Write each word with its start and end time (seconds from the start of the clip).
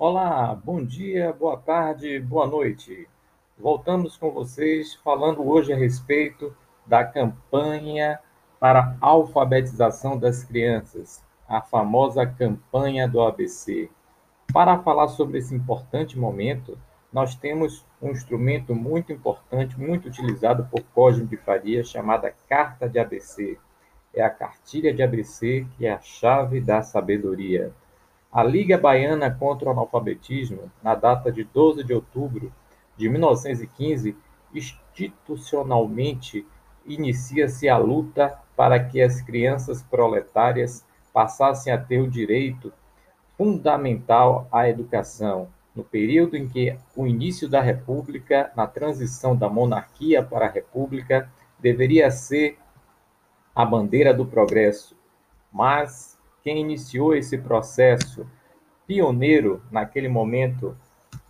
Olá, 0.00 0.54
bom 0.54 0.84
dia, 0.84 1.32
boa 1.32 1.56
tarde, 1.56 2.20
boa 2.20 2.46
noite. 2.46 3.08
Voltamos 3.58 4.16
com 4.16 4.30
vocês 4.30 4.94
falando 4.94 5.44
hoje 5.44 5.72
a 5.72 5.76
respeito 5.76 6.54
da 6.86 7.04
campanha 7.04 8.20
para 8.60 8.96
alfabetização 9.00 10.16
das 10.16 10.44
crianças, 10.44 11.20
a 11.48 11.60
famosa 11.60 12.24
campanha 12.24 13.08
do 13.08 13.20
ABC. 13.20 13.90
Para 14.52 14.78
falar 14.78 15.08
sobre 15.08 15.38
esse 15.38 15.52
importante 15.52 16.16
momento, 16.16 16.78
nós 17.12 17.34
temos 17.34 17.84
um 18.00 18.12
instrumento 18.12 18.76
muito 18.76 19.12
importante, 19.12 19.80
muito 19.80 20.06
utilizado 20.06 20.68
por 20.70 20.84
Cosme 20.94 21.26
de 21.26 21.36
Faria, 21.36 21.82
chamada 21.82 22.32
Carta 22.48 22.88
de 22.88 23.00
ABC. 23.00 23.58
É 24.14 24.22
a 24.22 24.30
cartilha 24.30 24.94
de 24.94 25.02
ABC 25.02 25.66
que 25.76 25.86
é 25.86 25.92
a 25.92 26.00
chave 26.00 26.60
da 26.60 26.82
sabedoria. 26.82 27.74
A 28.38 28.44
Liga 28.44 28.78
Baiana 28.78 29.32
contra 29.32 29.68
o 29.68 29.72
Analfabetismo, 29.72 30.70
na 30.80 30.94
data 30.94 31.32
de 31.32 31.42
12 31.42 31.82
de 31.82 31.92
outubro 31.92 32.52
de 32.96 33.08
1915, 33.08 34.16
institucionalmente 34.54 36.46
inicia-se 36.86 37.68
a 37.68 37.76
luta 37.76 38.38
para 38.54 38.78
que 38.78 39.02
as 39.02 39.20
crianças 39.20 39.82
proletárias 39.82 40.86
passassem 41.12 41.72
a 41.72 41.78
ter 41.78 41.98
o 41.98 42.08
direito 42.08 42.72
fundamental 43.36 44.46
à 44.52 44.68
educação, 44.68 45.48
no 45.74 45.82
período 45.82 46.36
em 46.36 46.48
que 46.48 46.78
o 46.94 47.08
início 47.08 47.48
da 47.48 47.60
República, 47.60 48.52
na 48.54 48.68
transição 48.68 49.34
da 49.34 49.48
monarquia 49.48 50.22
para 50.22 50.46
a 50.46 50.50
República, 50.50 51.28
deveria 51.58 52.08
ser 52.08 52.56
a 53.52 53.64
bandeira 53.64 54.14
do 54.14 54.24
progresso, 54.24 54.96
mas 55.52 56.17
quem 56.42 56.60
iniciou 56.60 57.14
esse 57.14 57.38
processo 57.38 58.26
pioneiro 58.86 59.62
naquele 59.70 60.08
momento 60.08 60.76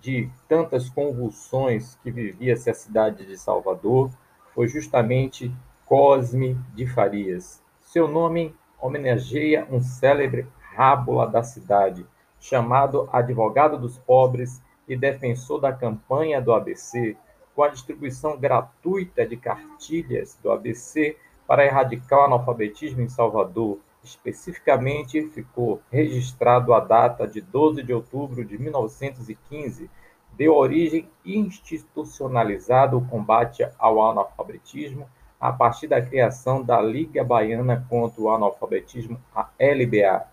de 0.00 0.28
tantas 0.48 0.88
convulsões 0.88 1.96
que 2.02 2.10
vivia-se 2.10 2.68
a 2.68 2.74
cidade 2.74 3.24
de 3.26 3.38
Salvador 3.38 4.10
foi 4.54 4.68
justamente 4.68 5.52
Cosme 5.86 6.58
de 6.74 6.86
Farias. 6.86 7.62
Seu 7.80 8.08
nome 8.08 8.54
homenageia 8.80 9.66
um 9.70 9.80
célebre 9.80 10.46
rábula 10.74 11.26
da 11.26 11.42
cidade, 11.42 12.06
chamado 12.38 13.08
Advogado 13.12 13.78
dos 13.78 13.96
Pobres 13.96 14.62
e 14.86 14.96
defensor 14.96 15.60
da 15.60 15.72
campanha 15.72 16.40
do 16.40 16.52
ABC, 16.52 17.16
com 17.54 17.62
a 17.62 17.68
distribuição 17.68 18.36
gratuita 18.36 19.24
de 19.24 19.36
cartilhas 19.36 20.38
do 20.42 20.50
ABC 20.50 21.16
para 21.46 21.64
erradicar 21.64 22.20
o 22.20 22.24
analfabetismo 22.24 23.00
em 23.00 23.08
Salvador, 23.08 23.78
Especificamente, 24.04 25.28
ficou 25.30 25.80
registrado 25.90 26.74
a 26.74 26.80
data 26.80 27.26
de 27.26 27.40
12 27.40 27.82
de 27.82 27.92
outubro 27.92 28.44
de 28.44 28.58
1915, 28.58 29.90
deu 30.36 30.54
origem 30.54 31.08
institucionalizada 31.24 32.96
o 32.96 33.06
combate 33.06 33.66
ao 33.78 34.02
analfabetismo 34.02 35.08
a 35.40 35.52
partir 35.52 35.86
da 35.86 36.00
criação 36.00 36.62
da 36.62 36.80
Liga 36.80 37.22
Baiana 37.24 37.84
contra 37.88 38.20
o 38.20 38.30
Analfabetismo, 38.30 39.20
a 39.34 39.48
LBA. 39.60 40.26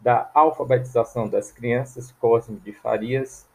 da 0.00 0.30
alfabetização 0.34 1.28
das 1.28 1.50
crianças, 1.50 2.12
Cosme 2.12 2.58
de 2.60 2.72
Farias, 2.72 3.48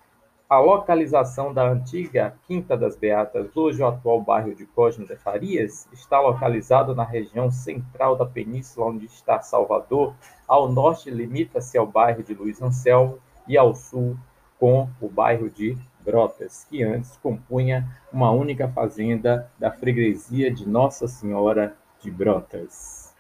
a 0.50 0.60
localização 0.60 1.54
da 1.54 1.70
antiga 1.70 2.34
Quinta 2.48 2.78
das 2.78 2.96
Beatas, 2.96 3.56
hoje 3.56 3.84
o 3.84 3.86
atual 3.86 4.22
bairro 4.22 4.56
de 4.56 4.66
Cosme 4.66 5.06
de 5.06 5.18
Farias, 5.18 5.90
está 5.92 6.22
localizado 6.22 6.96
na 6.96 7.04
região 7.04 7.52
central 7.52 8.16
da 8.16 8.26
península, 8.26 8.88
onde 8.88 9.06
está 9.08 9.42
Salvador. 9.42 10.16
Ao 10.48 10.72
norte 10.72 11.12
limita-se 11.12 11.78
ao 11.78 11.86
bairro 11.86 12.24
de 12.24 12.34
Luiz 12.34 12.62
Anselmo 12.62 13.20
e 13.46 13.58
ao 13.58 13.76
sul 13.76 14.18
com 14.58 14.90
o 15.02 15.10
bairro 15.10 15.50
de 15.50 15.78
Brotas, 16.08 16.66
que 16.70 16.82
antes 16.82 17.18
compunha 17.18 17.86
uma 18.14 18.32
única 18.32 18.70
fazenda 18.70 19.52
da 19.60 19.70
freguesia 19.70 20.50
de 20.50 20.66
Nossa 20.66 21.06
Senhora 21.06 21.76
de 22.02 22.10
Brotas. 22.10 23.14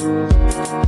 Música 0.00 0.84